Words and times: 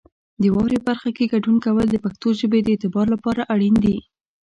د 0.41 0.43
واورئ 0.53 0.79
برخه 0.87 1.09
کې 1.15 1.31
ګډون 1.33 1.57
کول 1.65 1.87
د 1.91 1.97
پښتو 2.05 2.27
ژبې 2.39 2.59
د 2.63 2.67
اعتبار 2.73 3.05
لپاره 3.13 3.41
اړین 3.53 3.75
دي. 3.83 3.97